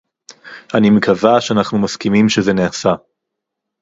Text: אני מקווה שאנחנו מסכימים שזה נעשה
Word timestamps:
אני 0.73 0.89
מקווה 0.89 1.41
שאנחנו 1.41 1.79
מסכימים 1.79 2.29
שזה 2.29 2.53
נעשה 2.53 2.93